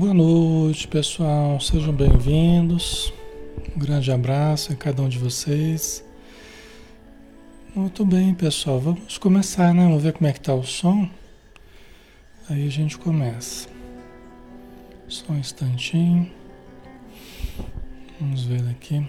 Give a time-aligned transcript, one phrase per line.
[0.00, 1.60] Boa noite, pessoal.
[1.60, 3.12] Sejam bem-vindos.
[3.76, 6.02] Um grande abraço a cada um de vocês.
[7.74, 8.80] Muito bem, pessoal.
[8.80, 9.84] Vamos começar, né?
[9.84, 11.06] Vamos ver como é que tá o som.
[12.48, 13.68] Aí a gente começa.
[15.06, 16.32] Só um instantinho.
[18.18, 19.06] Vamos ver aqui.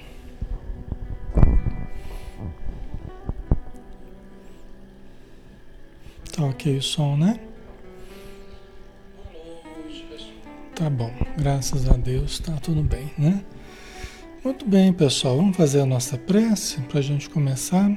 [6.33, 7.39] Tá ok o som, né?
[10.81, 13.43] Tá bom, graças a Deus, tá tudo bem, né?
[14.43, 17.95] Muito bem, pessoal, vamos fazer a nossa prece para a gente começar.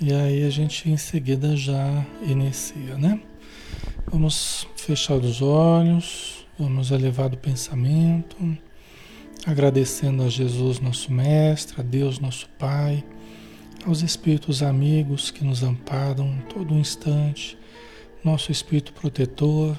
[0.00, 3.20] E aí a gente em seguida já inicia, né?
[4.10, 8.56] Vamos fechar os olhos, vamos elevar o pensamento,
[9.46, 13.04] agradecendo a Jesus, nosso Mestre, a Deus, nosso Pai
[13.86, 17.58] aos espíritos amigos que nos amparam todo instante,
[18.24, 19.76] nosso espírito protetor,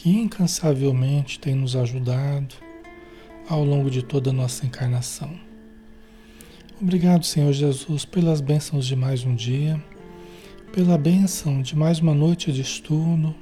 [0.00, 2.54] que incansavelmente tem nos ajudado
[3.48, 5.28] ao longo de toda a nossa encarnação.
[6.80, 9.82] Obrigado, Senhor Jesus, pelas bênçãos de mais um dia,
[10.72, 13.34] pela bênção de mais uma noite de estudo,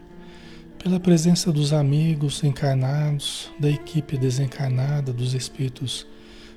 [0.82, 6.06] pela presença dos amigos encarnados, da equipe desencarnada, dos espíritos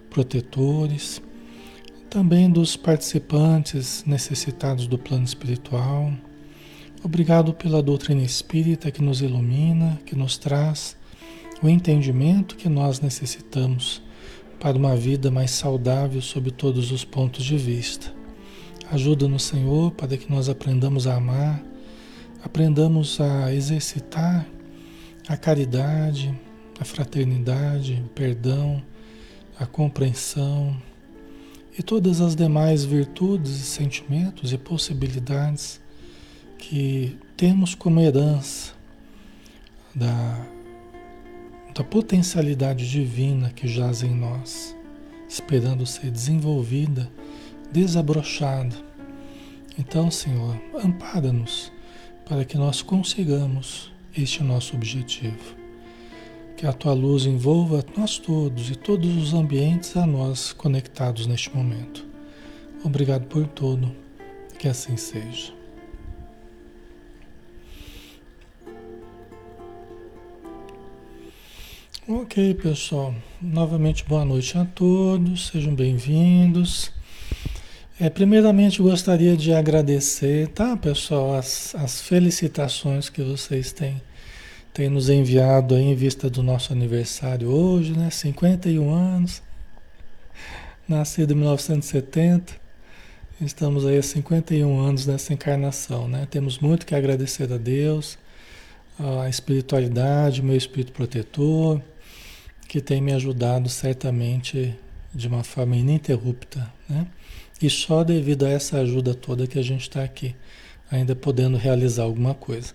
[0.10, 1.22] protetores
[2.10, 6.14] também dos participantes necessitados do plano espiritual.
[7.02, 10.98] Obrigado pela doutrina espírita que nos ilumina, que nos traz
[11.64, 14.02] o entendimento que nós necessitamos
[14.60, 18.14] para uma vida mais saudável sob todos os pontos de vista.
[18.92, 21.64] Ajuda-nos, Senhor, para que nós aprendamos a amar,
[22.44, 24.46] aprendamos a exercitar
[25.26, 26.38] a caridade,
[26.82, 28.84] a fraternidade, o perdão,
[29.58, 30.76] a compreensão,
[31.78, 35.80] e todas as demais virtudes e sentimentos e possibilidades
[36.60, 38.74] que temos como herança
[39.96, 40.46] da,
[41.74, 44.76] da potencialidade divina que jaz em nós,
[45.28, 47.10] esperando ser desenvolvida,
[47.72, 48.76] desabrochada.
[49.78, 51.72] Então, Senhor, ampara-nos
[52.28, 55.58] para que nós consigamos este nosso objetivo.
[56.58, 61.56] Que a tua luz envolva nós todos e todos os ambientes a nós conectados neste
[61.56, 62.06] momento.
[62.84, 63.96] Obrigado por tudo.
[64.58, 65.59] Que assim seja.
[72.12, 73.14] Ok, pessoal.
[73.40, 75.50] Novamente, boa noite a todos.
[75.50, 76.92] Sejam bem-vindos.
[78.00, 84.02] É, primeiramente, gostaria de agradecer, tá, pessoal, as, as felicitações que vocês têm
[84.74, 88.10] tem nos enviado em vista do nosso aniversário hoje, né?
[88.10, 89.44] 51 anos,
[90.88, 92.56] nascido em 1970.
[93.40, 96.28] Estamos aí há 51 anos nessa encarnação, né?
[96.32, 98.18] Temos muito que agradecer a Deus,
[98.98, 101.80] a espiritualidade, meu espírito protetor,
[102.70, 104.76] que tem me ajudado certamente
[105.14, 107.08] de uma forma ininterrupta, né?
[107.60, 110.36] E só devido a essa ajuda toda que a gente está aqui,
[110.90, 112.74] ainda podendo realizar alguma coisa.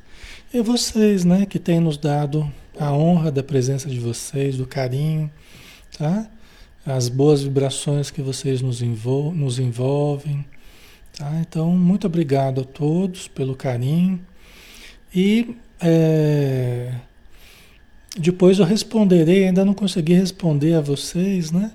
[0.52, 5.31] E vocês, né, que têm nos dado a honra da presença de vocês, do carinho,
[5.96, 6.29] tá?
[6.85, 10.44] As boas vibrações que vocês nos, envol nos envolvem,
[11.17, 11.41] tá?
[11.41, 14.20] Então, muito obrigado a todos pelo carinho.
[15.14, 16.93] E é,
[18.19, 21.72] depois eu responderei, ainda não consegui responder a vocês, né?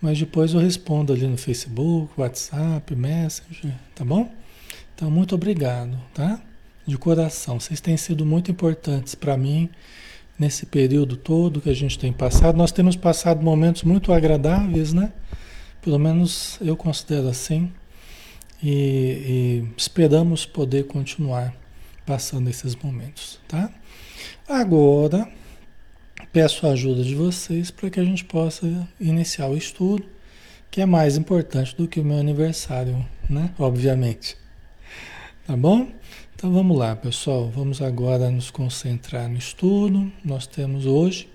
[0.00, 4.30] Mas depois eu respondo ali no Facebook, WhatsApp, Messenger, tá bom?
[4.94, 6.40] Então, muito obrigado, tá?
[6.86, 7.58] de coração.
[7.58, 9.70] Vocês têm sido muito importantes para mim
[10.38, 12.56] nesse período todo que a gente tem passado.
[12.56, 15.12] Nós temos passado momentos muito agradáveis, né?
[15.80, 17.72] Pelo menos eu considero assim.
[18.62, 21.54] E, e esperamos poder continuar
[22.06, 23.70] passando esses momentos, tá?
[24.48, 25.28] Agora,
[26.34, 28.66] peço a ajuda de vocês para que a gente possa
[28.98, 30.04] iniciar o estudo,
[30.68, 33.54] que é mais importante do que o meu aniversário, né?
[33.56, 34.36] Obviamente.
[35.46, 35.92] Tá bom?
[36.34, 37.48] Então vamos lá, pessoal.
[37.48, 40.10] Vamos agora nos concentrar no estudo.
[40.24, 41.30] Nós temos hoje,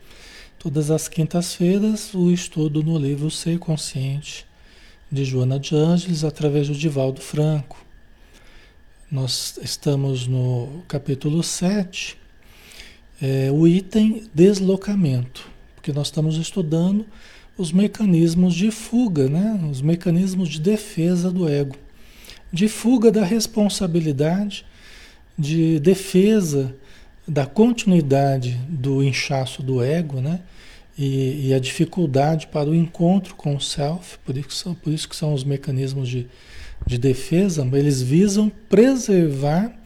[0.60, 4.46] todas as quintas-feiras, o estudo no livro Ser Consciente,
[5.10, 7.86] de Joana de Ângeles, através do Divaldo Franco.
[9.10, 12.19] Nós estamos no capítulo 7,
[13.22, 17.06] é, o item deslocamento, porque nós estamos estudando
[17.58, 19.60] os mecanismos de fuga, né?
[19.70, 21.76] os mecanismos de defesa do ego,
[22.52, 24.66] de fuga da responsabilidade
[25.38, 26.76] de defesa
[27.28, 30.42] da continuidade do inchaço do ego, né?
[30.98, 34.92] E, e, a dificuldade para o encontro com o self, por isso que são, por
[34.92, 36.28] isso que são os mecanismos de,
[36.86, 39.79] de defesa, eles visam preservar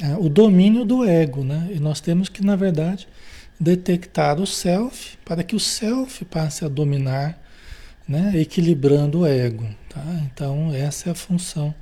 [0.00, 1.70] é, o domínio do ego, né?
[1.74, 3.06] E nós temos que, na verdade,
[3.60, 7.38] detectar o self, para que o self passe a dominar,
[8.08, 8.32] né?
[8.34, 9.66] equilibrando o ego.
[9.90, 10.02] Tá?
[10.24, 11.74] Então, essa é a função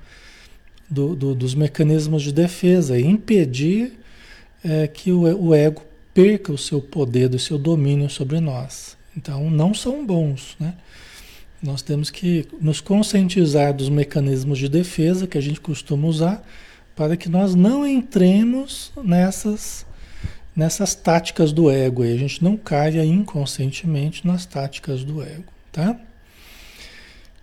[0.91, 3.93] do, do, dos mecanismos de defesa, impedir
[4.65, 5.83] é, que o, o ego
[6.13, 8.97] perca o seu poder, o seu domínio sobre nós.
[9.17, 10.75] Então, não são bons, né?
[11.63, 16.47] Nós temos que nos conscientizar dos mecanismos de defesa que a gente costuma usar
[16.99, 19.87] para que nós não entremos nessas,
[20.55, 25.97] nessas táticas do ego e a gente não caia inconscientemente nas táticas do ego, tá?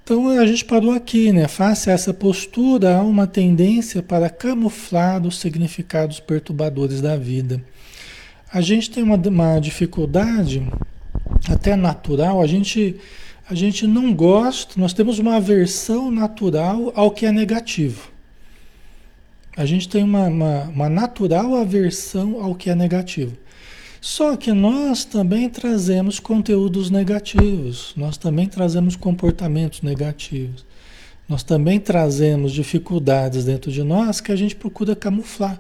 [0.04, 1.48] Então a gente parou aqui, né?
[1.48, 7.64] Face a essa postura, há uma tendência para camuflar os significados perturbadores da vida.
[8.52, 10.68] A gente tem uma, uma dificuldade,
[11.48, 12.98] até natural, a gente
[13.50, 18.15] a gente não gosta, nós temos uma aversão natural ao que é negativo.
[19.58, 23.38] A gente tem uma, uma, uma, natural aversão ao que é negativo.
[24.02, 30.66] Só que nós também trazemos conteúdos negativos, nós também trazemos comportamentos negativos,
[31.28, 35.60] nós também trazemos dificuldades dentro de nós que a gente procura camuflar.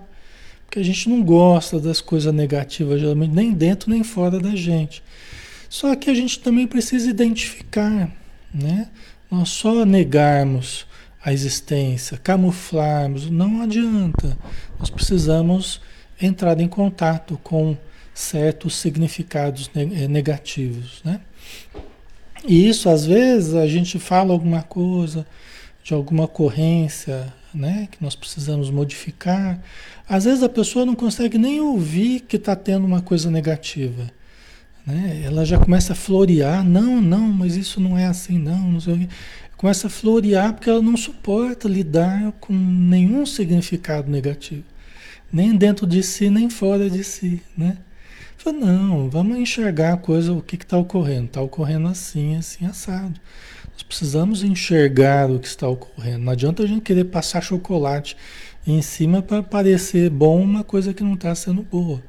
[0.65, 5.01] Porque a gente não gosta das coisas negativas, geralmente, nem dentro nem fora da gente.
[5.69, 8.11] Só que a gente também precisa identificar,
[8.53, 8.89] né?
[9.31, 10.85] Nós só negarmos
[11.25, 14.37] a existência, camuflarmos, não adianta.
[14.79, 15.81] Nós precisamos
[16.21, 17.75] entrar em contato com
[18.13, 21.19] certos significados eh, negativos, né?
[22.47, 25.25] E isso, às vezes, a gente fala alguma coisa
[25.83, 27.87] de alguma ocorrência, né?
[27.91, 29.59] Que nós precisamos modificar.
[30.07, 34.11] Às vezes a pessoa não consegue nem ouvir que está tendo uma coisa negativa.
[34.85, 35.21] Né?
[35.23, 38.93] Ela já começa a florear, não, não, mas isso não é assim, não, não sei
[38.93, 39.09] o quê.
[39.57, 44.63] Começa a florear porque ela não suporta lidar com nenhum significado negativo.
[45.31, 47.77] Nem dentro de si, nem fora de si, né?
[48.37, 51.25] Fala, não, vamos enxergar a coisa, o que está ocorrendo.
[51.25, 53.19] Está ocorrendo assim, assim, assado.
[53.73, 56.19] Nós precisamos enxergar o que está ocorrendo.
[56.19, 58.15] Não adianta a gente querer passar chocolate
[58.67, 62.03] em cima para parecer bom uma coisa que não está sendo boa,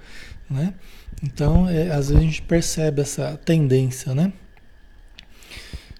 [0.50, 0.74] né?
[1.22, 4.32] Então, é, às vezes a gente percebe essa tendência, né?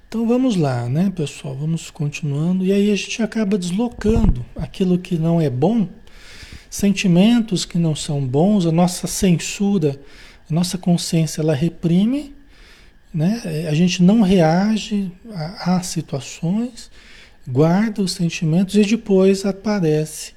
[0.09, 1.55] Então vamos lá, né, pessoal?
[1.57, 2.65] Vamos continuando.
[2.65, 5.89] E aí a gente acaba deslocando aquilo que não é bom,
[6.71, 9.99] sentimentos que não são bons, a nossa censura,
[10.49, 12.35] a nossa consciência, ela reprime,
[13.13, 13.67] né?
[13.69, 16.91] A gente não reage a, a situações,
[17.47, 20.35] guarda os sentimentos e depois aparece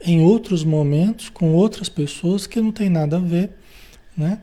[0.00, 3.50] em outros momentos com outras pessoas que não tem nada a ver
[4.16, 4.38] né?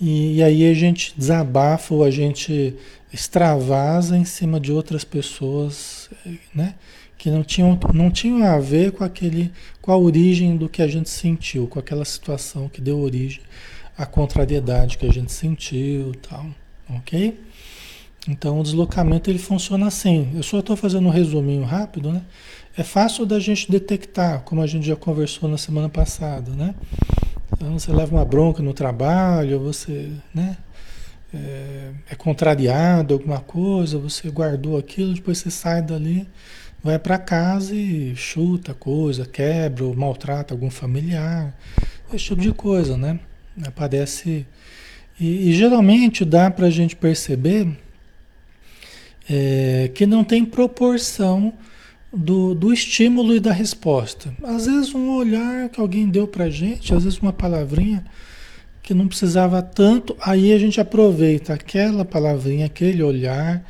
[0.00, 2.74] E, e, aí a gente desabafa ou a gente
[3.12, 6.10] extravasa em cima de outras pessoas,
[6.54, 6.74] né?
[7.16, 10.88] Que não tinham, não tinham a ver com aquele, com a origem do que a
[10.88, 13.40] gente sentiu, com aquela situação que deu origem
[13.96, 16.46] à contrariedade que a gente sentiu, tal,
[16.88, 17.38] ok?
[18.28, 20.30] Então o deslocamento ele funciona assim.
[20.34, 22.22] Eu só estou fazendo um resuminho rápido, né?
[22.76, 26.74] É fácil da gente detectar, como a gente já conversou na semana passada, né?
[27.52, 30.56] Então você leva uma bronca no trabalho, você né,
[31.32, 36.26] é, é contrariado alguma coisa, você guardou aquilo, depois você sai dali,
[36.82, 41.54] vai para casa e chuta coisa, quebra ou maltrata algum familiar,
[42.12, 43.18] esse tipo de coisa, né?
[43.64, 44.46] Aparece.
[45.18, 47.68] E, e geralmente dá para a gente perceber
[49.30, 51.54] é, que não tem proporção
[52.12, 54.34] do, do estímulo e da resposta.
[54.42, 58.04] Às vezes um olhar que alguém deu para gente, às vezes uma palavrinha
[58.82, 63.64] que não precisava tanto, aí a gente aproveita aquela palavrinha, aquele olhar,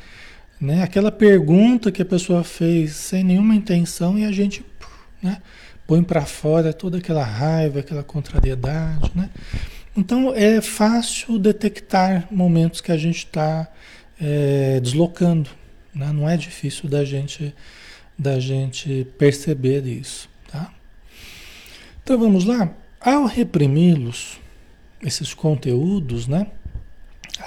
[0.59, 4.65] né, aquela pergunta que a pessoa fez sem nenhuma intenção e a gente
[5.21, 5.37] né,
[5.85, 9.11] põe para fora toda aquela raiva, aquela contrariedade.
[9.13, 9.29] Né?
[9.95, 13.67] Então é fácil detectar momentos que a gente está
[14.19, 15.49] é, deslocando.
[15.93, 16.11] Né?
[16.11, 17.53] Não é difícil da gente
[18.17, 20.73] da gente perceber isso, tá?
[22.03, 22.73] Então vamos lá.
[22.99, 24.39] Ao reprimi-los,
[25.01, 26.47] esses conteúdos, né?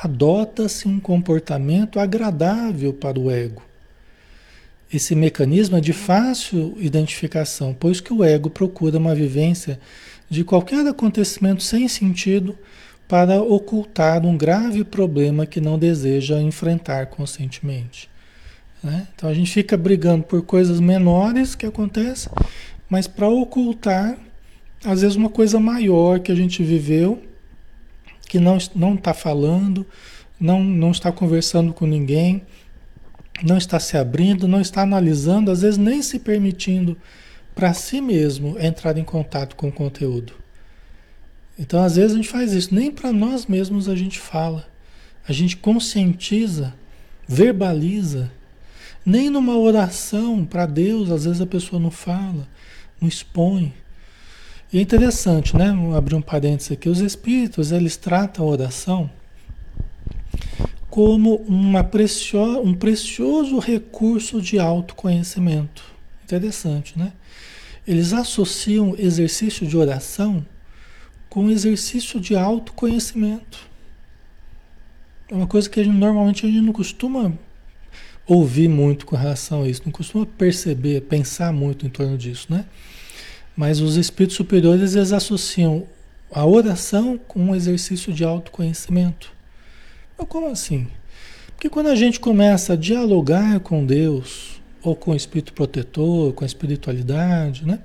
[0.02, 3.62] Adota-se um comportamento agradável para o ego.
[4.92, 9.80] Esse mecanismo é de fácil identificação, pois que o ego procura uma vivência
[10.28, 12.56] de qualquer acontecimento sem sentido
[13.08, 18.08] para ocultar um grave problema que não deseja enfrentar conscientemente.
[18.86, 19.08] Né?
[19.16, 22.30] Então a gente fica brigando por coisas menores que acontecem,
[22.88, 24.16] mas para ocultar,
[24.84, 27.20] às vezes, uma coisa maior que a gente viveu,
[28.28, 28.58] que não
[28.94, 29.84] está falando,
[30.38, 32.42] não, não está conversando com ninguém,
[33.42, 36.96] não está se abrindo, não está analisando, às vezes nem se permitindo
[37.56, 40.32] para si mesmo entrar em contato com o conteúdo.
[41.58, 44.68] Então, às vezes a gente faz isso, nem para nós mesmos a gente fala.
[45.26, 46.72] A gente conscientiza,
[47.26, 48.30] verbaliza.
[49.06, 52.48] Nem numa oração para Deus, às vezes a pessoa não fala,
[53.00, 53.72] não expõe.
[54.72, 55.72] E é interessante, né?
[55.72, 56.88] Vou abrir um parênteses aqui.
[56.88, 59.08] Os espíritos, eles tratam a oração
[60.90, 65.84] como uma precio, um precioso recurso de autoconhecimento.
[66.24, 67.12] Interessante, né?
[67.86, 70.44] Eles associam exercício de oração
[71.28, 73.68] com exercício de autoconhecimento.
[75.28, 77.32] É uma coisa que a gente, normalmente a gente não costuma
[78.26, 82.64] ouvir muito com relação a isso, não costuma perceber, pensar muito em torno disso, né?
[83.56, 85.86] Mas os espíritos superiores eles associam
[86.30, 89.32] a oração com um exercício de autoconhecimento.
[90.18, 90.88] Mas como assim?
[91.48, 96.44] Porque quando a gente começa a dialogar com Deus, ou com o espírito protetor, com
[96.44, 97.80] a espiritualidade, né?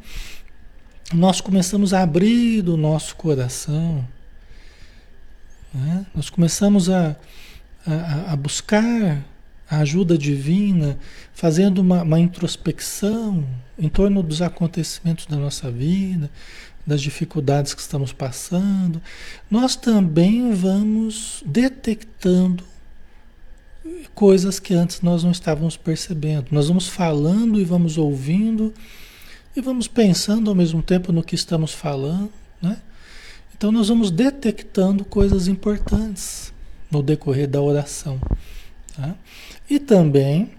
[1.14, 4.08] nós começamos a abrir o nosso coração,
[5.74, 6.06] né?
[6.14, 7.16] nós começamos a,
[7.86, 9.24] a, a, buscar
[9.72, 11.00] a ajuda divina,
[11.34, 13.48] fazendo uma, uma introspecção
[13.80, 16.30] em torno dos acontecimentos da nossa vida,
[16.86, 19.02] das dificuldades que estamos passando,
[19.50, 22.66] nós também vamos detectando
[24.14, 26.48] coisas que antes nós não estávamos percebendo.
[26.52, 28.74] Nós vamos falando e vamos ouvindo
[29.56, 32.78] e vamos pensando ao mesmo tempo no que estamos falando, né?
[33.56, 36.52] Então nós vamos detectando coisas importantes
[36.92, 38.20] no decorrer da oração.
[38.96, 39.16] Tá?
[39.72, 40.50] E também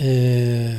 [0.00, 0.74] é,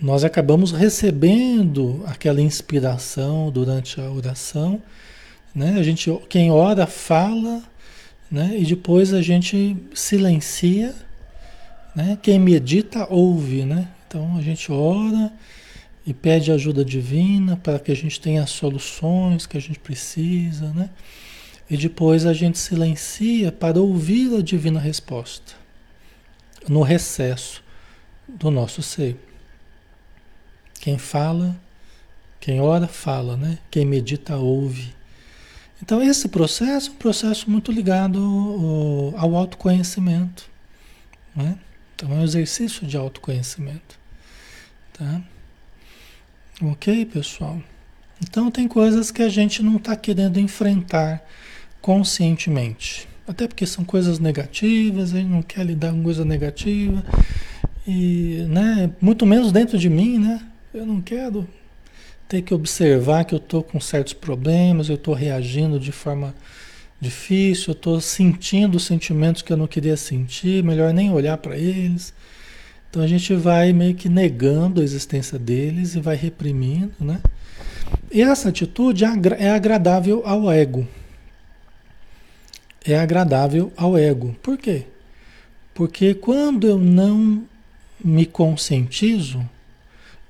[0.00, 4.80] nós acabamos recebendo aquela inspiração durante a oração,
[5.52, 5.74] né?
[5.76, 7.64] A gente, quem ora fala,
[8.30, 8.54] né?
[8.56, 10.94] E depois a gente silencia,
[11.96, 12.16] né?
[12.22, 13.88] Quem medita ouve, né?
[14.06, 15.32] Então a gente ora
[16.06, 20.72] e pede ajuda divina para que a gente tenha as soluções que a gente precisa,
[20.72, 20.90] né?
[21.68, 25.63] E depois a gente silencia para ouvir a divina resposta
[26.68, 27.62] no recesso
[28.28, 29.16] do nosso ser.
[30.80, 31.56] Quem fala,
[32.40, 33.58] quem ora, fala, né?
[33.70, 34.94] Quem medita, ouve.
[35.82, 40.48] Então, esse processo é um processo muito ligado ao, ao autoconhecimento.
[41.34, 41.58] Né?
[41.94, 43.98] Então, é um exercício de autoconhecimento.
[44.92, 45.22] Tá?
[46.62, 47.60] Ok, pessoal?
[48.22, 51.22] Então tem coisas que a gente não está querendo enfrentar
[51.80, 53.08] conscientemente.
[53.26, 57.02] Até porque são coisas negativas, a gente não quer lidar com coisa negativa.
[57.86, 60.40] E, né, muito menos dentro de mim, né?
[60.72, 61.48] Eu não quero
[62.28, 66.34] ter que observar que eu estou com certos problemas, eu estou reagindo de forma
[67.00, 72.12] difícil, eu estou sentindo sentimentos que eu não queria sentir, melhor nem olhar para eles.
[72.90, 77.20] Então a gente vai meio que negando a existência deles e vai reprimindo, né?
[78.10, 80.86] E essa atitude é agradável ao ego.
[82.84, 84.36] É agradável ao ego.
[84.42, 84.86] Por quê?
[85.72, 87.44] Porque quando eu não
[88.02, 89.48] me conscientizo,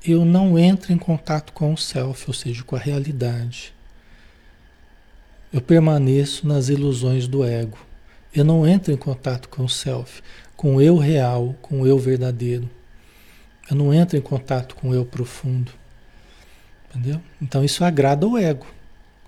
[0.06, 3.74] eu não entro em contato com o self, ou seja, com a realidade.
[5.52, 7.78] Eu permaneço nas ilusões do ego.
[8.34, 10.22] Eu não entro em contato com o self
[10.56, 12.70] com o eu real, com o eu verdadeiro.
[13.68, 15.72] Eu não entro em contato com o eu profundo.
[16.88, 17.20] Entendeu?
[17.40, 18.66] Então isso agrada o ego.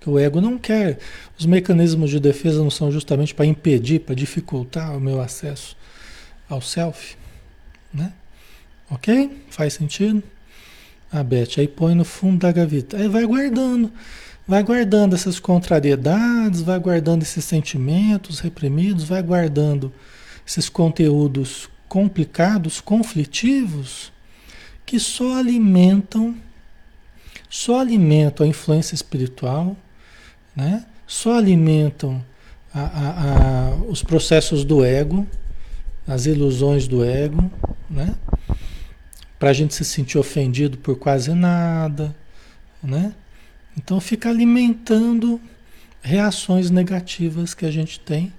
[0.05, 0.99] O ego não quer.
[1.37, 5.75] Os mecanismos de defesa não são justamente para impedir, para dificultar o meu acesso
[6.49, 7.17] ao self.
[7.93, 8.13] Né?
[8.89, 9.43] Ok?
[9.49, 10.23] Faz sentido?
[11.11, 12.97] A Beth aí põe no fundo da gaveta.
[12.97, 13.91] Aí vai guardando.
[14.47, 19.91] Vai guardando essas contrariedades, vai guardando esses sentimentos reprimidos, vai guardando
[20.45, 24.11] esses conteúdos complicados, conflitivos,
[24.85, 26.35] que só alimentam,
[27.49, 29.75] só alimentam a influência espiritual,
[30.57, 30.85] né?
[31.05, 32.21] só alimentam
[32.73, 35.25] a, a, a, os processos do ego,
[36.05, 37.49] as ilusões do ego,
[37.89, 38.13] né?
[39.39, 42.13] para a gente se sentir ofendido por quase nada.
[42.83, 43.13] Né?
[43.77, 45.39] Então fica alimentando
[46.01, 48.33] reações negativas que a gente tem.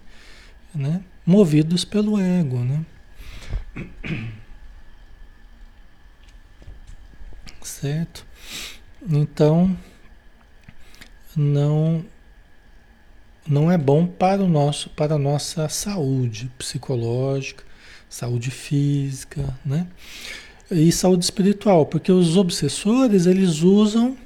[0.75, 1.01] Né?
[1.29, 2.87] movidos pelo ego, né?
[7.61, 8.27] Certo?
[9.07, 9.77] Então,
[11.39, 12.05] não
[13.47, 17.65] não é bom para o nosso para a nossa saúde psicológica,
[18.11, 19.87] saúde física, né?
[20.71, 24.19] E saúde espiritual, porque os obsessores, eles usam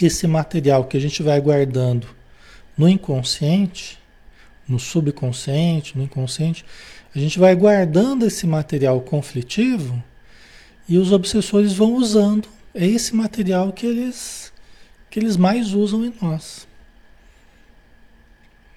[0.00, 2.06] esse material que a gente vai guardando
[2.78, 4.00] no inconsciente
[4.70, 6.64] no subconsciente, no inconsciente,
[7.14, 10.02] a gente vai guardando esse material conflitivo
[10.88, 12.48] e os obsessores vão usando.
[12.72, 14.49] É esse material que eles,
[15.10, 16.66] que eles mais usam em nós.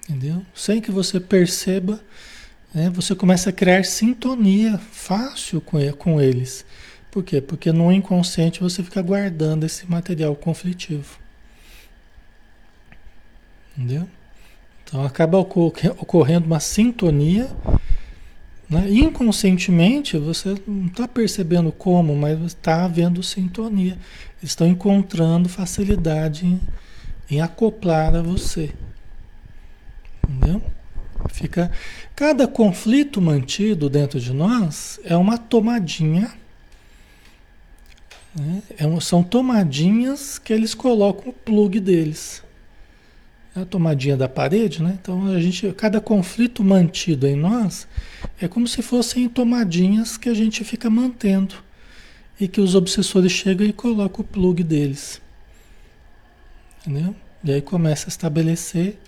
[0.08, 0.44] Entendeu?
[0.54, 2.00] Sem que você perceba,
[2.74, 6.66] né, você começa a criar sintonia fácil com, eles.
[7.10, 7.40] Por quê?
[7.40, 11.18] Porque no inconsciente você fica guardando esse material conflitivo.
[13.76, 14.08] Entendeu?
[14.84, 17.48] Então acaba ocorrendo uma sintonia.
[18.68, 18.90] Né?
[18.90, 23.98] Inconscientemente você não está percebendo como, mas está havendo sintonia.
[24.42, 26.60] Estão encontrando facilidade em,
[27.30, 28.72] em acoplar a você.
[30.28, 30.62] Entendeu?
[31.30, 31.70] Fica
[32.14, 36.32] cada conflito mantido dentro de nós é uma tomadinha.
[38.34, 38.62] Né?
[38.78, 42.43] É são tomadinhas que eles colocam o plug deles.
[43.56, 44.98] É a tomadinha da parede, né?
[45.00, 47.86] Então a gente, cada conflito mantido em nós
[48.40, 51.54] é como se fossem tomadinhas que a gente fica mantendo
[52.40, 55.20] e que os obsessores chegam e colocam o plug deles.
[56.80, 57.14] Entendeu?
[57.44, 58.98] E aí começa a estabelecer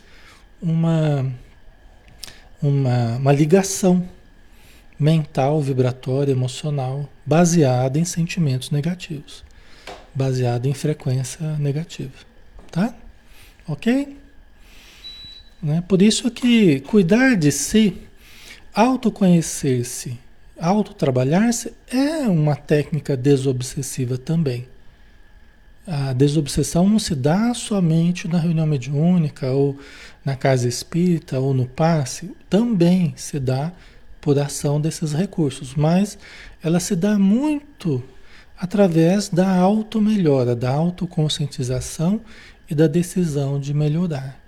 [0.62, 1.26] uma,
[2.62, 4.08] uma, uma ligação
[4.98, 9.44] mental, vibratória, emocional, baseada em sentimentos negativos,
[10.14, 12.14] baseada em frequência negativa,
[12.70, 12.94] tá?
[13.66, 14.16] Ok?
[15.62, 15.82] Né?
[15.86, 17.96] Por isso que cuidar de si,
[18.74, 20.18] autoconhecer-se,
[20.58, 24.66] autotrabalhar-se é uma técnica desobsessiva também.
[25.86, 29.78] A desobsessão não se dá somente na reunião mediúnica ou
[30.24, 33.72] na casa espírita ou no passe, também se dá
[34.20, 36.18] por ação desses recursos, mas
[36.60, 38.02] ela se dá muito
[38.58, 42.20] através da auto-melhora, da autoconscientização
[42.68, 44.40] e da decisão de melhorar,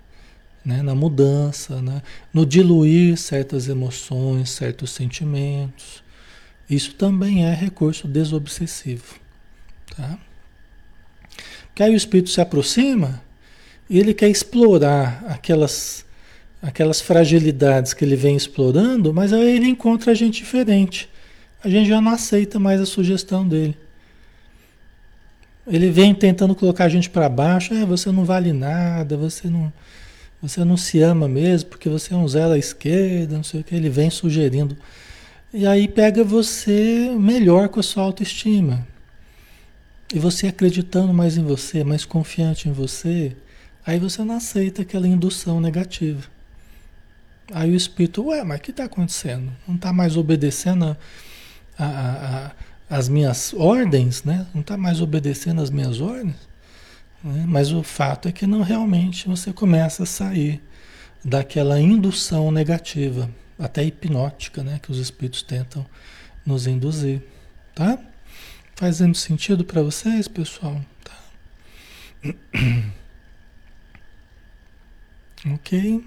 [0.63, 0.81] né?
[0.81, 2.01] na mudança, né?
[2.33, 6.03] no diluir certas emoções, certos sentimentos.
[6.69, 9.15] Isso também é recurso desobsessivo.
[9.95, 10.17] Tá?
[11.73, 13.21] Que aí o espírito se aproxima
[13.89, 16.05] e ele quer explorar aquelas,
[16.61, 21.09] aquelas fragilidades que ele vem explorando, mas aí ele encontra a gente diferente.
[21.63, 23.75] A gente já não aceita mais a sugestão dele.
[25.67, 29.71] Ele vem tentando colocar a gente para baixo, é, você não vale nada, você não,
[30.41, 33.63] você não se ama mesmo, porque você é um zero à esquerda, não sei o
[33.63, 34.77] que, ele vem sugerindo.
[35.53, 38.87] E aí pega você melhor com a sua autoestima.
[40.13, 43.35] E você acreditando mais em você, mais confiante em você,
[43.89, 46.23] Aí você não aceita aquela indução negativa.
[47.51, 49.51] Aí o espírito, ué, mas o que está acontecendo?
[49.67, 50.95] Não está mais obedecendo
[51.75, 52.51] a, a, a,
[52.87, 54.45] as minhas ordens, né?
[54.53, 56.35] Não está mais obedecendo as minhas ordens?
[57.23, 57.45] Né?
[57.47, 60.61] Mas o fato é que não realmente você começa a sair
[61.23, 64.79] daquela indução negativa, até hipnótica, né?
[64.81, 65.85] Que os espíritos tentam
[66.45, 67.21] nos induzir,
[67.75, 67.99] tá?
[68.75, 70.81] Fazendo sentido para vocês, pessoal?
[71.03, 72.33] Tá?
[75.53, 76.03] Ok?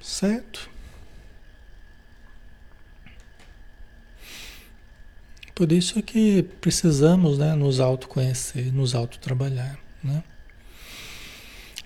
[0.00, 0.70] Certo?
[5.54, 9.78] Por isso é que precisamos né, nos autoconhecer, nos autotrabalhar.
[10.02, 10.22] Né?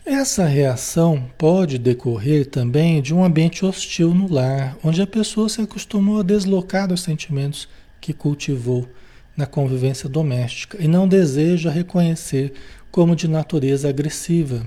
[0.05, 5.61] Essa reação pode decorrer também de um ambiente hostil no lar, onde a pessoa se
[5.61, 7.68] acostumou a deslocar dos sentimentos
[8.00, 8.88] que cultivou
[9.37, 12.52] na convivência doméstica e não deseja reconhecer
[12.90, 14.64] como de natureza agressiva.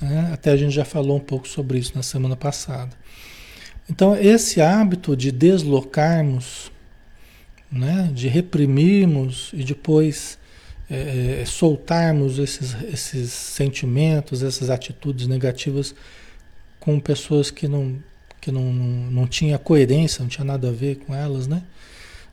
[0.00, 0.30] Né?
[0.32, 2.90] Até a gente já falou um pouco sobre isso na semana passada.
[3.90, 6.72] Então, esse hábito de deslocarmos,
[7.70, 8.10] né?
[8.12, 10.38] de reprimirmos e depois
[10.88, 15.94] é, é, soltarmos esses, esses sentimentos, essas atitudes negativas
[16.78, 17.96] com pessoas que não,
[18.40, 21.62] que não, não, não tinha coerência, não tinha nada a ver com elas, né?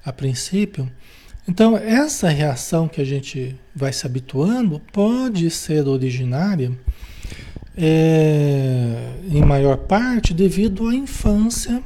[0.05, 0.91] A princípio.
[1.47, 6.71] Então, essa reação que a gente vai se habituando pode ser originária
[7.75, 11.81] é, em maior parte devido à infância,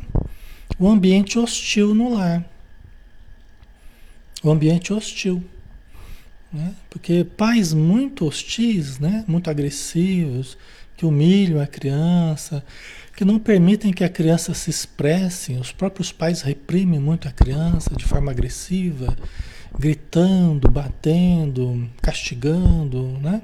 [0.77, 2.43] o ambiente hostil no lar.
[4.43, 5.43] O ambiente hostil.
[6.51, 6.73] Né?
[6.89, 9.23] Porque pais muito hostis, né?
[9.27, 10.57] muito agressivos,
[10.95, 12.63] que humilham a criança,
[13.15, 17.95] que não permitem que a criança se expresse, os próprios pais reprimem muito a criança
[17.95, 19.15] de forma agressiva,
[19.77, 23.41] gritando, batendo, castigando, né?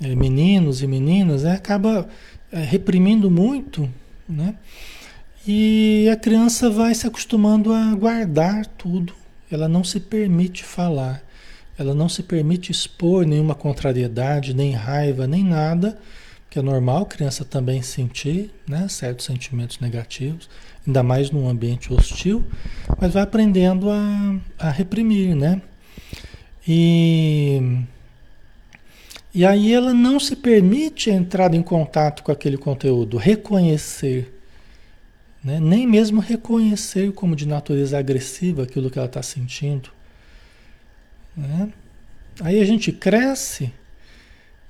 [0.00, 2.08] é, meninos e meninas, né, acaba
[2.52, 3.88] é, reprimindo muito,
[4.28, 4.54] né?
[5.46, 9.14] E a criança vai se acostumando a guardar tudo,
[9.50, 11.22] ela não se permite falar,
[11.78, 15.98] ela não se permite expor nenhuma contrariedade, nem raiva, nem nada,
[16.50, 20.48] que é normal criança também sentir né, certos sentimentos negativos,
[20.86, 22.44] ainda mais num ambiente hostil,
[23.00, 25.60] mas vai aprendendo a, a reprimir, né?
[26.66, 27.84] E
[29.34, 34.37] E aí ela não se permite entrar em contato com aquele conteúdo, reconhecer.
[35.42, 35.60] Né?
[35.60, 39.90] Nem mesmo reconhecer como de natureza agressiva aquilo que ela está sentindo.
[41.36, 41.72] Né?
[42.40, 43.72] Aí a gente cresce,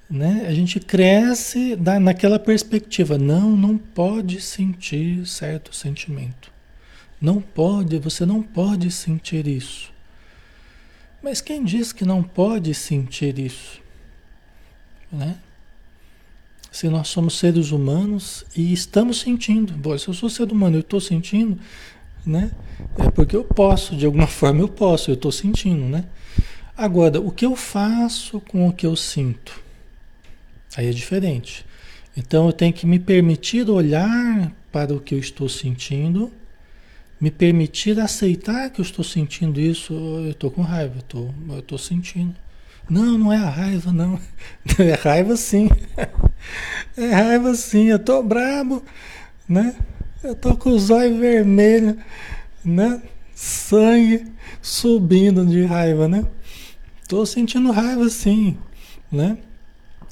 [0.09, 0.45] né?
[0.47, 3.17] a gente cresce da, naquela perspectiva.
[3.19, 6.53] Não, não pode sentir certo sentimento.
[7.21, 9.93] Não pode, você não pode sentir isso.
[11.23, 13.81] Mas quem diz que não pode sentir isso?
[15.11, 15.37] Né?
[16.79, 20.81] Se nós somos seres humanos e estamos sentindo, Bom, se eu sou ser humano eu
[20.81, 21.59] estou sentindo,
[22.25, 22.53] né?
[22.97, 26.05] É porque eu posso, de alguma forma eu posso, eu estou sentindo, né?
[26.77, 29.61] Agora, o que eu faço com o que eu sinto?
[30.77, 31.67] Aí é diferente.
[32.17, 36.31] Então eu tenho que me permitir olhar para o que eu estou sentindo,
[37.21, 40.95] me permitir aceitar que eu estou sentindo isso, eu estou com raiva,
[41.49, 42.37] eu estou sentindo.
[42.89, 44.19] Não, não é a raiva, não.
[44.79, 45.69] É raiva sim.
[47.01, 48.83] É raiva sim, eu tô brabo,
[49.49, 49.77] né?
[50.21, 51.95] Eu tô com os olhos vermelhos,
[52.65, 53.01] né?
[53.33, 54.27] Sangue
[54.61, 56.27] subindo de raiva, né?
[57.07, 58.59] Tô sentindo raiva sim,
[59.13, 59.39] né?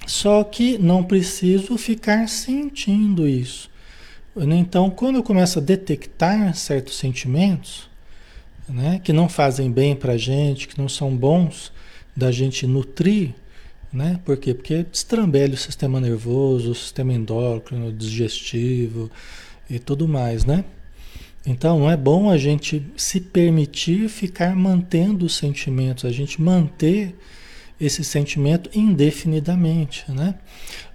[0.06, 3.68] Só que não preciso ficar sentindo isso.
[4.36, 7.90] Então, quando eu começo a detectar certos sentimentos,
[8.68, 11.72] né, que não fazem bem para gente, que não são bons,
[12.16, 13.34] da gente nutrir,
[13.92, 14.20] né?
[14.24, 14.54] Por quê?
[14.54, 19.10] Porque destrambelha o sistema nervoso, o sistema endócrino, digestivo
[19.68, 20.64] e tudo mais, né?
[21.46, 27.14] Então não é bom a gente se permitir ficar mantendo os sentimentos, a gente manter
[27.80, 30.34] esse sentimento indefinidamente, né?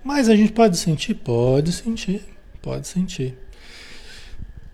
[0.04, 1.14] Mas a gente pode sentir?
[1.14, 2.22] Pode sentir,
[2.62, 3.38] pode sentir.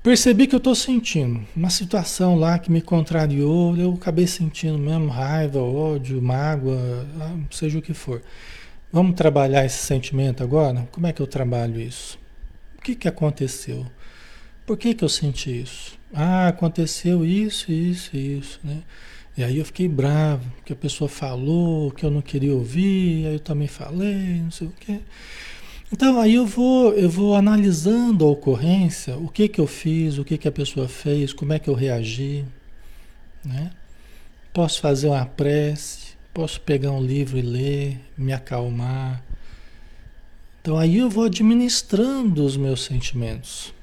[0.07, 5.09] Percebi que eu estou sentindo uma situação lá que me contrariou, eu acabei sentindo mesmo
[5.09, 8.21] raiva, ódio, mágoa, ah, seja o que for.
[8.89, 10.87] Vamos trabalhar esse sentimento agora?
[10.93, 12.17] Como é que eu trabalho isso?
[12.77, 13.85] O que, que aconteceu?
[14.65, 15.99] Por que, que eu senti isso?
[16.13, 18.83] Ah, aconteceu isso, isso, isso, né?
[19.37, 23.33] E aí eu fiquei bravo, porque a pessoa falou que eu não queria ouvir, aí
[23.33, 25.01] eu também falei, não sei o quê.
[25.91, 30.25] Então aí eu vou, eu vou analisando a ocorrência, o que que eu fiz, o
[30.25, 32.45] que que a pessoa fez, como é que eu reagi,
[33.43, 33.71] né?
[34.51, 39.23] Posso fazer uma prece, posso pegar um livro e ler, me acalmar.
[40.61, 43.73] Então aí eu vou administrando os meus sentimentos.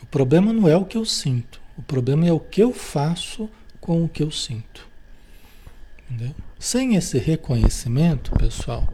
[0.00, 3.50] O problema não é o que eu sinto, o problema é o que eu faço
[3.80, 4.88] com o que eu sinto.
[6.08, 6.34] Entendeu?
[6.58, 8.88] Sem esse reconhecimento, pessoal,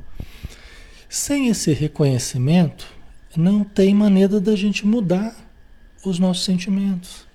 [1.09, 2.87] sem esse reconhecimento,
[3.37, 5.35] não tem maneira da gente mudar
[6.05, 7.27] os nossos sentimentos.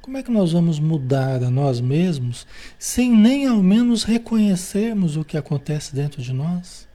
[0.00, 2.46] Como é que nós vamos mudar a nós mesmos
[2.78, 6.88] sem nem ao menos reconhecermos o que acontece dentro de nós?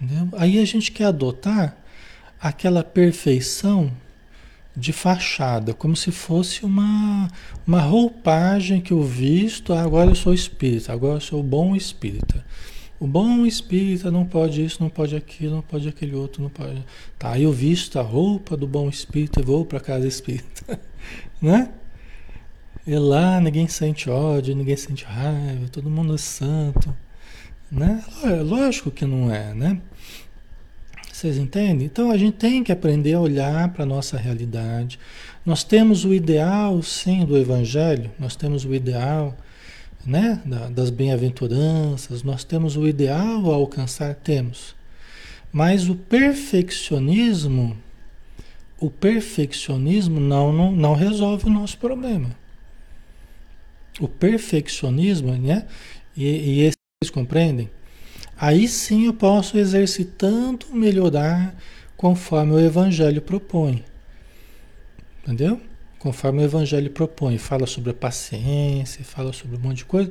[0.00, 0.28] Entendeu?
[0.38, 1.76] Aí a gente quer adotar
[2.40, 3.90] aquela perfeição
[4.76, 7.28] de fachada, como se fosse uma,
[7.66, 12.44] uma roupagem que eu visto, ah, agora eu sou espírita, agora eu sou bom espírita.
[13.00, 16.84] O bom espírita não pode isso, não pode aquilo, não pode aquele outro, não pode.
[17.16, 20.80] Tá, eu visto a roupa do bom espírita e vou para casa espírita,
[21.40, 21.70] né?
[22.84, 26.94] E lá ninguém sente ódio, ninguém sente raiva, todo mundo é santo,
[27.70, 28.02] né?
[28.44, 29.80] Lógico que não é, né?
[31.12, 31.86] Vocês entendem?
[31.86, 34.98] Então a gente tem que aprender a olhar para a nossa realidade.
[35.44, 39.36] Nós temos o ideal, sim, do Evangelho, nós temos o ideal
[40.08, 44.74] né, das bem-aventuranças, nós temos o ideal a alcançar, temos.
[45.52, 47.76] Mas o perfeccionismo,
[48.80, 52.30] o perfeccionismo não, não, não resolve o nosso problema.
[54.00, 55.66] O perfeccionismo, né?
[56.16, 57.68] E, e esse, vocês compreendem?
[58.36, 61.54] Aí sim eu posso exercitando melhorar
[61.96, 63.84] conforme o Evangelho propõe.
[65.22, 65.60] Entendeu?
[65.98, 67.38] Conforme o Evangelho propõe.
[67.38, 70.10] Fala sobre a paciência, fala sobre um monte de coisa,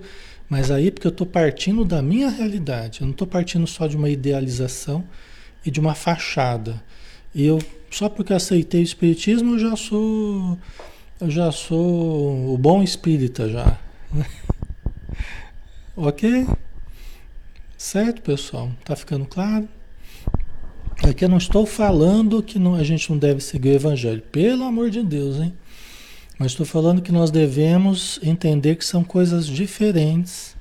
[0.49, 3.95] mas aí porque eu estou partindo da minha realidade, eu não estou partindo só de
[3.95, 5.03] uma idealização
[5.65, 6.81] e de uma fachada.
[7.33, 7.59] E eu,
[7.91, 10.57] só porque eu aceitei o Espiritismo, eu já sou,
[11.19, 13.77] eu já sou o bom espírita já.
[15.95, 16.47] ok?
[17.77, 18.71] Certo, pessoal?
[18.83, 19.67] Tá ficando claro?
[21.03, 24.21] Aqui eu não estou falando que não, a gente não deve seguir o Evangelho.
[24.31, 25.53] Pelo amor de Deus, hein?
[26.37, 30.55] Mas estou falando que nós devemos entender que são coisas diferentes.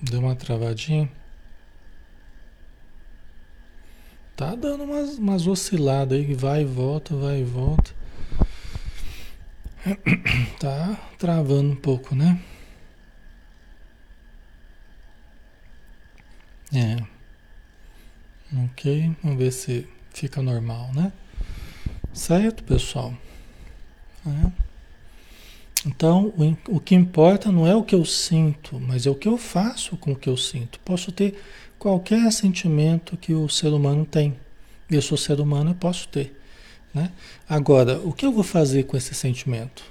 [0.00, 1.10] Deu uma travadinha.
[4.36, 7.92] Tá dando umas, umas osciladas aí, vai e volta, vai e volta.
[10.60, 12.40] Tá travando um pouco, né?
[16.72, 16.96] É.
[18.64, 21.12] Ok, vamos ver se fica normal, né?
[22.18, 23.14] Certo, pessoal?
[24.26, 24.50] É.
[25.86, 29.28] Então, o, o que importa não é o que eu sinto, mas é o que
[29.28, 30.80] eu faço com o que eu sinto.
[30.80, 31.40] Posso ter
[31.78, 34.34] qualquer sentimento que o ser humano tem.
[34.90, 36.36] Eu sou ser humano, eu posso ter.
[36.92, 37.12] Né?
[37.48, 39.84] Agora, o que eu vou fazer com esse sentimento?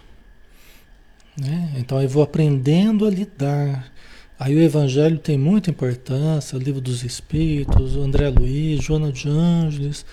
[1.39, 1.75] Né?
[1.77, 3.89] Então, eu vou aprendendo a lidar.
[4.37, 10.05] Aí o Evangelho tem muita importância, o Livro dos Espíritos, André Luiz, Joana de Ângeles,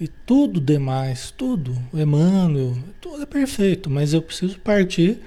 [0.00, 5.18] e tudo demais, tudo, Emmanuel, tudo é perfeito, mas eu preciso partir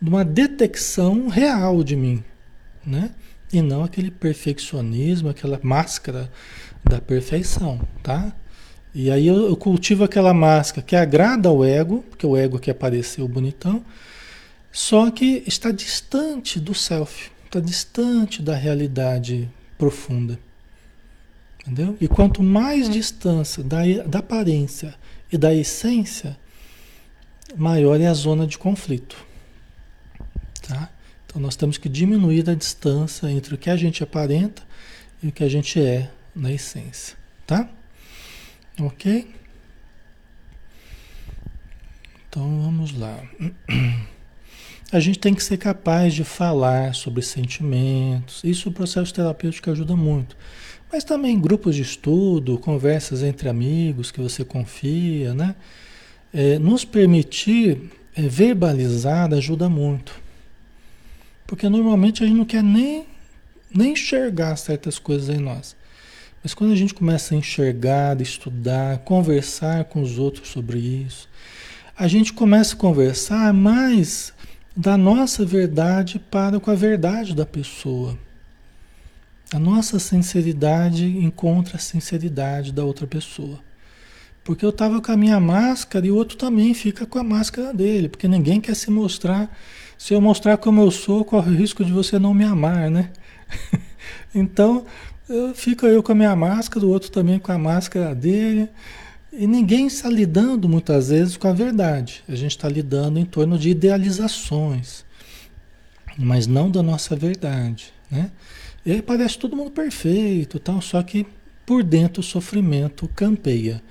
[0.00, 2.22] de uma detecção real de mim,
[2.84, 3.10] né?
[3.52, 6.30] E não aquele perfeccionismo, aquela máscara
[6.84, 8.32] da perfeição, tá?
[8.94, 12.74] E aí eu, eu cultivo aquela máscara que agrada ao ego, porque o ego quer
[12.74, 13.84] parecer o bonitão,
[14.70, 20.38] só que está distante do self, está distante da realidade profunda.
[21.68, 21.98] Entendeu?
[22.00, 24.94] E quanto mais distância da, da aparência
[25.30, 26.34] e da essência,
[27.54, 29.22] maior é a zona de conflito.
[30.66, 30.88] Tá?
[31.26, 34.62] Então nós temos que diminuir a distância entre o que a gente aparenta
[35.22, 37.18] e o que a gente é na essência.
[37.46, 37.68] Tá?
[38.80, 39.30] Ok?
[42.30, 43.22] Então vamos lá.
[44.90, 48.42] A gente tem que ser capaz de falar sobre sentimentos.
[48.42, 50.34] Isso o processo terapêutico ajuda muito.
[50.90, 55.54] Mas também grupos de estudo, conversas entre amigos que você confia, né?
[56.32, 60.18] É, nos permitir é, verbalizar ajuda muito.
[61.46, 63.06] Porque normalmente a gente não quer nem,
[63.74, 65.76] nem enxergar certas coisas em nós.
[66.42, 71.28] Mas quando a gente começa a enxergar, estudar, conversar com os outros sobre isso,
[71.96, 74.32] a gente começa a conversar mais
[74.76, 78.16] da nossa verdade para com a verdade da pessoa.
[79.52, 83.58] A nossa sinceridade encontra a sinceridade da outra pessoa.
[84.44, 87.72] Porque eu estava com a minha máscara e o outro também fica com a máscara
[87.72, 89.50] dele, porque ninguém quer se mostrar.
[89.96, 93.10] Se eu mostrar como eu sou, corre o risco de você não me amar, né?
[94.34, 94.84] então,
[95.28, 98.68] eu, fico eu com a minha máscara, o outro também com a máscara dele.
[99.32, 102.22] E ninguém está lidando muitas vezes com a verdade.
[102.28, 105.04] A gente está lidando em torno de idealizações,
[106.18, 108.30] mas não da nossa verdade, né?
[108.84, 111.26] E aí parece todo mundo perfeito, tal, só que
[111.66, 113.82] por dentro o sofrimento campeia.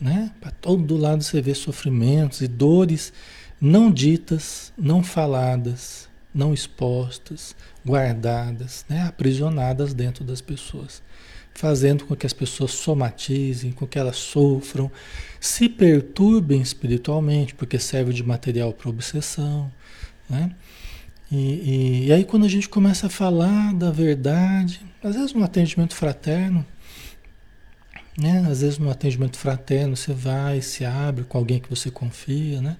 [0.00, 0.32] Né?
[0.40, 3.12] Para todo lado você vê sofrimentos e dores
[3.60, 7.54] não ditas, não faladas, não expostas,
[7.86, 9.02] guardadas, né?
[9.02, 11.02] aprisionadas dentro das pessoas,
[11.54, 14.90] fazendo com que as pessoas somatizem, com que elas sofram,
[15.40, 19.70] se perturbem espiritualmente, porque serve de material para obsessão.
[20.28, 20.50] Né?
[21.30, 25.42] E, e, e, aí quando a gente começa a falar da verdade, às vezes no
[25.42, 26.64] atendimento fraterno,
[28.16, 28.46] né?
[28.48, 32.76] Às vezes no atendimento fraterno você vai, se abre com alguém que você confia, né?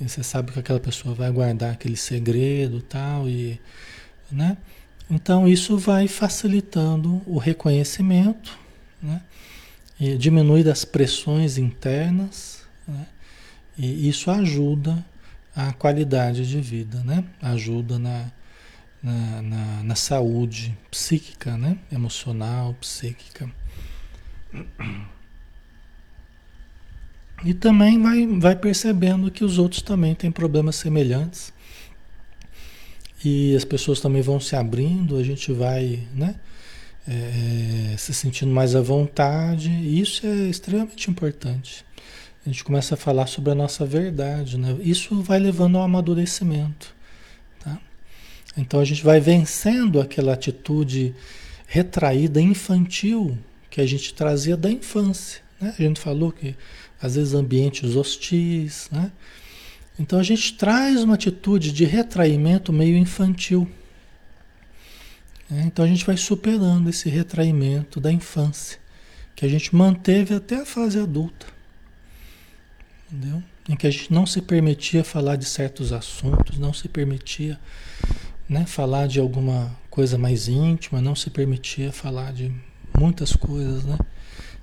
[0.00, 3.60] E você sabe que aquela pessoa vai guardar aquele segredo tal e,
[4.30, 4.56] né?
[5.08, 8.58] Então isso vai facilitando o reconhecimento,
[9.02, 9.22] né?
[9.98, 13.06] E diminui as pressões internas, né?
[13.78, 15.04] E isso ajuda
[15.68, 17.24] a qualidade de vida, né?
[17.42, 18.30] Ajuda na,
[19.02, 21.76] na, na, na saúde psíquica, né?
[21.92, 23.50] Emocional, psíquica.
[27.44, 31.52] E também vai, vai percebendo que os outros também têm problemas semelhantes.
[33.22, 36.36] E as pessoas também vão se abrindo, a gente vai né,
[37.06, 39.68] é, se sentindo mais à vontade.
[39.70, 41.84] E isso é extremamente importante
[42.44, 44.76] a gente começa a falar sobre a nossa verdade, né?
[44.80, 46.94] Isso vai levando ao amadurecimento,
[47.62, 47.78] tá?
[48.56, 51.14] Então a gente vai vencendo aquela atitude
[51.66, 53.36] retraída infantil
[53.68, 55.74] que a gente trazia da infância, né?
[55.78, 56.56] A gente falou que
[57.00, 59.12] às vezes ambientes hostis, né?
[59.98, 63.70] Então a gente traz uma atitude de retraimento meio infantil.
[65.48, 65.64] Né?
[65.66, 68.78] Então a gente vai superando esse retraimento da infância,
[69.36, 71.59] que a gente manteve até a fase adulta
[73.10, 73.42] entendeu?
[73.68, 77.58] Em que a gente não se permitia falar de certos assuntos, não se permitia
[78.48, 82.52] né, falar de alguma coisa mais íntima, não se permitia falar de
[82.98, 83.98] muitas coisas, né?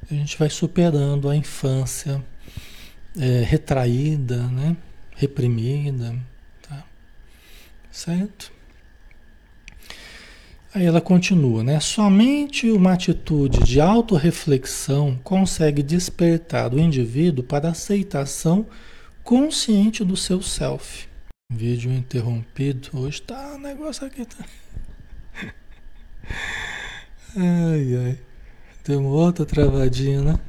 [0.09, 2.23] A gente vai superando a infância
[3.17, 4.77] é, retraída, né?
[5.17, 6.15] reprimida,
[6.61, 6.83] tá?
[7.91, 8.51] Certo?
[10.77, 11.79] Aí ela continua, né?
[11.79, 18.63] Somente uma atitude de autorreflexão consegue despertar o indivíduo para a aceitação
[19.23, 21.09] consciente do seu self.
[21.51, 22.91] Vídeo interrompido.
[22.93, 24.23] Hoje tá o negócio aqui.
[24.23, 24.45] Tá...
[27.35, 28.19] Ai, ai.
[28.83, 30.39] Tem uma outra travadinha, né?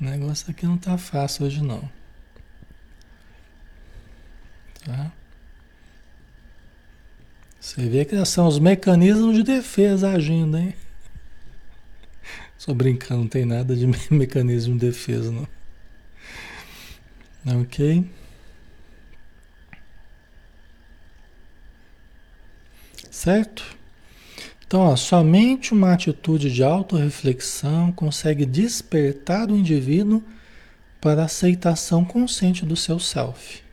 [0.00, 1.88] O negócio aqui não tá fácil hoje não.
[4.84, 5.12] Tá?
[7.68, 10.74] Você vê que são os mecanismos de defesa agindo, hein?
[12.56, 15.46] Só brincando, não tem nada de mecanismo de defesa, não.
[17.60, 18.10] Ok?
[23.10, 23.76] Certo?
[24.66, 30.24] Então, ó, somente uma atitude de autorreflexão consegue despertar o indivíduo
[31.02, 33.67] para a aceitação consciente do seu self.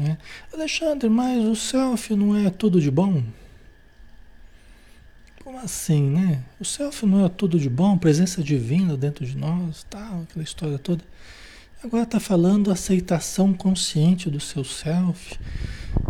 [0.00, 0.18] Né?
[0.52, 3.22] Alexandre, mas o self não é tudo de bom?
[5.44, 6.42] Como assim, né?
[6.58, 10.78] O self não é tudo de bom, presença divina dentro de nós, tal, aquela história
[10.78, 11.04] toda.
[11.82, 15.38] Agora está falando aceitação consciente do seu self.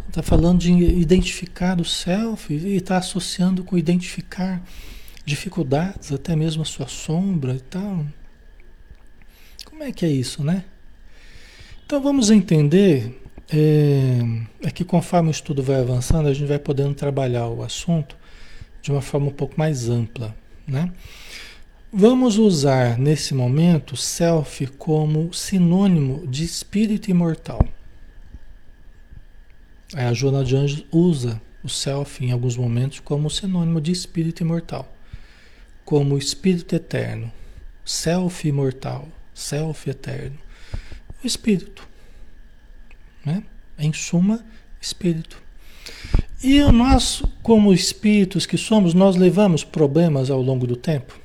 [0.08, 4.62] Está falando de identificar o self e está associando com identificar
[5.24, 8.04] dificuldades, até mesmo a sua sombra e tal.
[9.64, 10.64] Como é que é isso, né?
[11.86, 13.20] Então vamos entender
[13.52, 14.18] é,
[14.62, 18.16] é que conforme o estudo vai avançando, a gente vai podendo trabalhar o assunto
[18.80, 20.34] de uma forma um pouco mais ampla,
[20.66, 20.92] né?
[21.92, 27.66] Vamos usar nesse momento self como sinônimo de espírito imortal.
[29.96, 34.88] A Joana de Anjos usa o self em alguns momentos como sinônimo de espírito imortal,
[35.84, 37.32] como espírito eterno,
[37.84, 40.38] self imortal, self eterno,
[41.24, 41.89] o espírito,
[43.30, 43.42] né?
[43.78, 44.44] Em suma,
[44.80, 45.40] espírito.
[46.42, 51.18] E nós, como espíritos que somos, nós levamos problemas ao longo do tempo?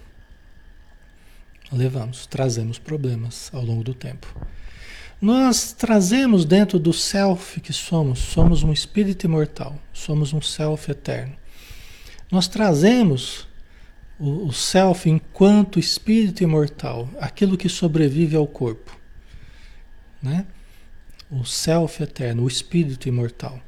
[1.72, 4.28] Levamos, trazemos problemas ao longo do tempo.
[5.22, 11.36] Nós trazemos dentro do self que somos, somos um espírito imortal, somos um self eterno.
[12.32, 13.48] Nós trazemos
[14.20, 18.98] o, o self enquanto espírito imortal, aquilo que sobrevive ao corpo,
[20.22, 20.46] né?
[21.30, 23.60] O self eterno, o espírito imortal.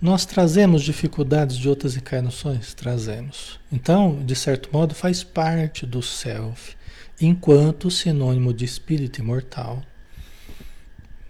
[0.00, 2.74] Nós trazemos dificuldades de outras encarnações?
[2.74, 3.58] Trazemos.
[3.72, 6.76] Então, de certo modo, faz parte do self,
[7.20, 9.82] enquanto sinônimo de espírito imortal.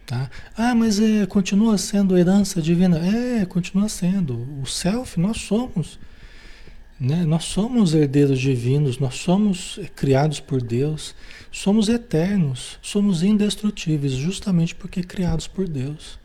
[0.04, 0.30] Tá?
[0.56, 2.98] Ah, mas é, continua sendo herança divina.
[2.98, 4.46] É, continua sendo.
[4.62, 5.98] O self, nós somos.
[6.98, 7.24] Né?
[7.26, 11.14] Nós somos herdeiros divinos, nós somos criados por Deus,
[11.52, 16.18] somos eternos, somos indestrutíveis, justamente porque criados por Deus.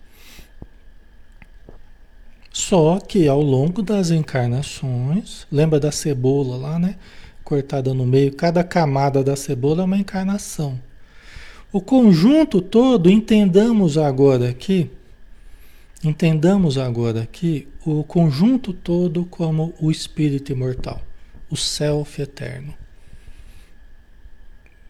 [2.51, 6.95] Só que ao longo das encarnações, lembra da cebola lá, né?
[7.43, 10.79] Cortada no meio, cada camada da cebola é uma encarnação.
[11.71, 14.89] O conjunto todo, entendamos agora aqui,
[16.03, 21.01] entendamos agora aqui o conjunto todo como o espírito imortal,
[21.49, 22.73] o self eterno.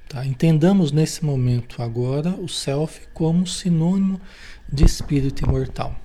[0.07, 0.25] Tá?
[0.25, 4.19] Entendamos nesse momento agora o self como sinônimo
[4.71, 5.95] de espírito imortal.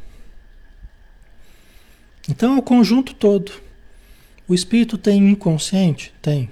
[2.28, 3.52] Então é o conjunto todo.
[4.48, 6.12] O espírito tem inconsciente?
[6.22, 6.50] Tem.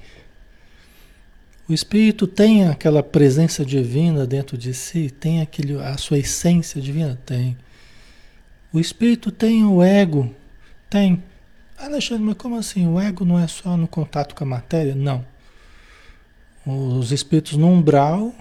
[1.69, 7.19] O espírito tem aquela presença divina dentro de si, tem aquele, a sua essência divina?
[7.25, 7.57] Tem.
[8.75, 10.35] O espírito tem o ego?
[10.91, 11.23] Tem.
[11.79, 12.89] Alexandre, mas como assim?
[12.89, 14.97] O ego não é só no contato com a matéria?
[14.97, 15.25] Não.
[16.67, 18.35] Os espíritos no umbral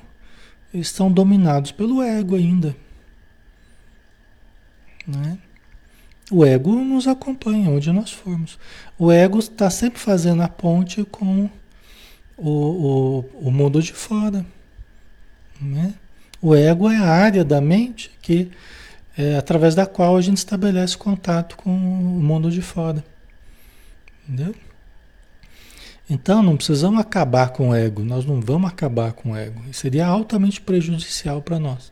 [0.74, 2.76] estão dominados pelo ego ainda.
[5.06, 5.38] Né?
[6.32, 8.58] O ego nos acompanha onde nós formos.
[8.98, 11.48] O ego está sempre fazendo a ponte com
[12.36, 14.44] o, o, o mundo de fora.
[15.62, 15.94] Né?
[16.42, 18.50] O ego é a área da mente que
[19.18, 23.04] é através da qual a gente estabelece contato com o mundo de fora.
[24.28, 24.56] Entendeu?
[26.10, 29.62] Então não precisamos acabar com o ego, nós não vamos acabar com o ego.
[29.72, 31.92] Seria altamente prejudicial para nós.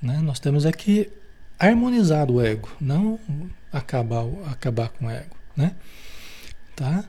[0.00, 0.20] Né?
[0.22, 1.10] Nós temos aqui
[1.58, 3.18] harmonizar o ego, não
[3.72, 5.36] acabar, acabar com o ego.
[5.56, 5.72] Né?
[6.74, 7.04] Tá?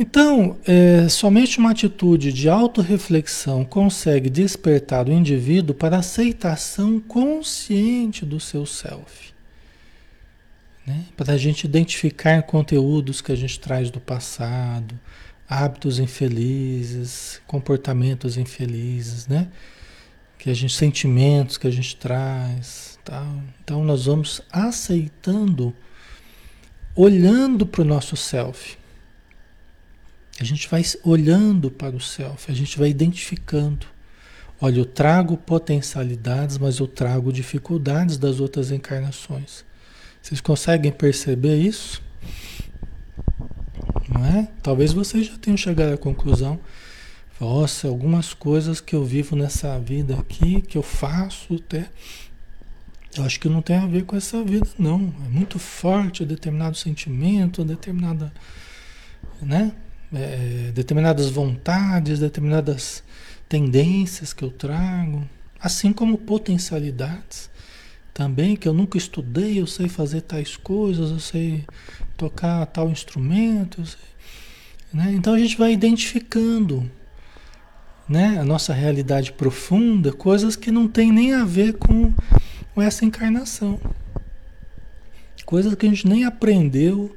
[0.00, 8.24] Então, é, somente uma atitude de autorreflexão consegue despertar o indivíduo para a aceitação consciente
[8.24, 9.32] do seu self.
[10.86, 11.04] Né?
[11.16, 14.96] Para a gente identificar conteúdos que a gente traz do passado,
[15.50, 19.48] hábitos infelizes, comportamentos infelizes, né?
[20.38, 23.26] Que a gente sentimentos que a gente traz, tá?
[23.64, 25.74] Então nós vamos aceitando,
[26.94, 28.78] olhando para o nosso self
[30.40, 33.86] a gente vai olhando para o self, a gente vai identificando.
[34.60, 39.64] Olha, eu trago potencialidades, mas eu trago dificuldades das outras encarnações.
[40.20, 42.02] Vocês conseguem perceber isso?
[44.08, 44.48] Não é?
[44.62, 46.58] Talvez vocês já tenham chegado à conclusão.
[47.40, 51.88] Nossa, algumas coisas que eu vivo nessa vida aqui, que eu faço até,
[53.16, 55.14] eu acho que não tem a ver com essa vida, não.
[55.24, 58.32] É muito forte determinado sentimento, determinada,
[59.40, 59.72] né?
[60.12, 63.02] É, determinadas vontades, determinadas
[63.48, 65.28] tendências que eu trago,
[65.60, 67.50] assim como potencialidades
[68.14, 71.64] também, que eu nunca estudei, eu sei fazer tais coisas, eu sei
[72.16, 73.82] tocar tal instrumento,
[74.92, 75.12] né?
[75.12, 76.90] Então a gente vai identificando
[78.08, 82.12] né, a nossa realidade profunda, coisas que não tem nem a ver com
[82.76, 83.78] essa encarnação.
[85.44, 87.16] Coisas que a gente nem aprendeu,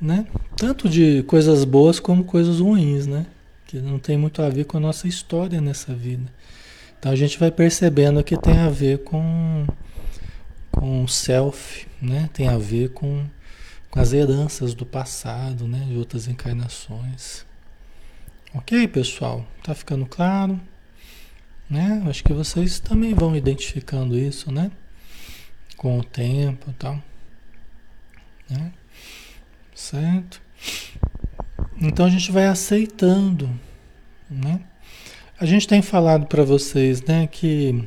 [0.00, 0.26] né?
[0.56, 3.26] Tanto de coisas boas como coisas ruins, né?
[3.66, 6.32] Que não tem muito a ver com a nossa história nessa vida.
[6.98, 9.66] Então a gente vai percebendo que tem a ver com
[10.76, 12.28] com self, né?
[12.34, 13.24] Tem a ver com,
[13.90, 15.86] com as heranças do passado, né?
[15.88, 17.46] De outras encarnações.
[18.54, 19.46] Ok, pessoal?
[19.64, 20.60] Tá ficando claro?
[21.68, 22.04] Né?
[22.08, 24.70] Acho que vocês também vão identificando isso, né?
[25.76, 27.02] Com o tempo e tal.
[28.48, 28.72] Né?
[29.76, 30.40] certo?
[31.80, 33.48] Então a gente vai aceitando,
[34.28, 34.60] né?
[35.38, 37.86] A gente tem falado para vocês, né, que